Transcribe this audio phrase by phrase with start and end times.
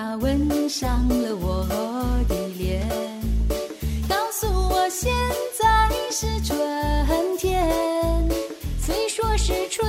[0.00, 1.66] 他吻上了我
[2.28, 2.88] 的脸，
[4.08, 5.12] 告诉我现
[5.58, 6.56] 在是春
[7.36, 7.68] 天。
[8.80, 9.84] 虽说是春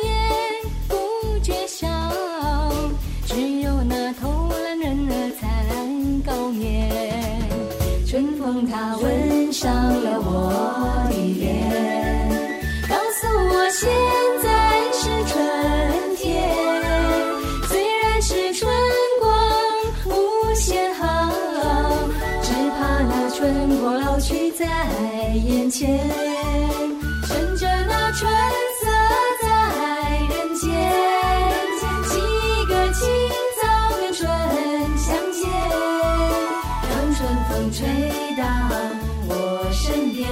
[0.00, 0.14] 眠
[0.86, 0.96] 不
[1.42, 1.88] 觉晓，
[3.26, 5.74] 只有那偷懒人儿才
[6.24, 6.88] 高眠。
[8.06, 9.74] 春风它吻上
[24.20, 24.64] 去在
[25.34, 25.98] 眼前。
[27.26, 28.30] 趁着那春
[28.80, 28.86] 色
[29.42, 29.46] 在
[30.30, 30.66] 人间，
[32.08, 32.14] 几
[32.66, 33.06] 个清
[33.60, 33.62] 早
[33.98, 34.28] 跟春
[34.96, 35.48] 相见，
[36.88, 37.18] 让春
[37.48, 37.86] 风吹
[38.36, 38.42] 到
[39.28, 39.30] 我
[39.72, 40.28] 身边，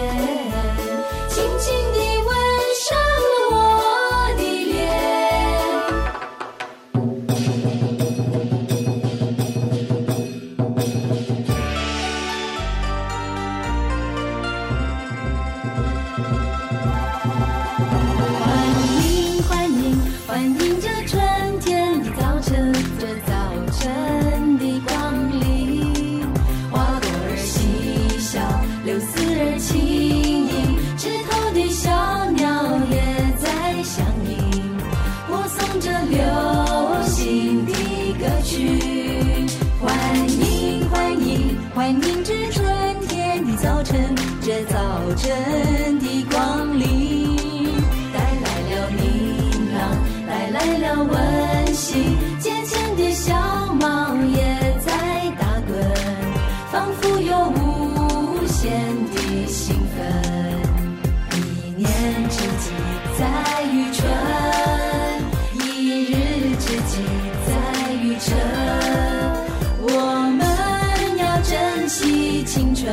[20.36, 21.18] 欢迎这春
[21.60, 22.70] 天的早晨，
[23.00, 23.32] 这早
[23.72, 26.22] 晨的光临，
[26.70, 28.38] 花朵儿嬉笑，
[28.84, 32.44] 柳丝儿轻盈，枝头的小鸟
[32.90, 32.94] 也
[33.38, 34.76] 在响应，
[35.26, 36.20] 播送着流
[37.06, 37.72] 行的
[38.20, 38.52] 歌曲。
[39.80, 39.88] 欢
[40.28, 42.62] 迎欢迎欢迎这春
[43.08, 44.76] 天的早晨，这早
[45.16, 45.32] 晨
[51.08, 53.34] 温馨，节前的小
[53.74, 54.38] 猫也
[54.84, 54.92] 在
[55.38, 55.76] 打滚，
[56.70, 58.70] 仿佛有无限
[59.12, 59.96] 的兴奋。
[61.32, 61.38] 一
[61.76, 61.88] 年
[62.28, 62.70] 之计
[63.18, 63.22] 在
[63.64, 63.98] 于春，
[65.54, 65.56] 一
[66.04, 66.12] 日
[66.56, 66.92] 之计
[67.46, 67.50] 在
[67.94, 68.36] 于晨。
[69.82, 69.90] 我
[70.36, 70.40] 们
[71.18, 72.84] 要珍惜青春，